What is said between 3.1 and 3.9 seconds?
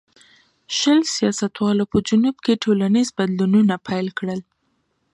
بدلونونه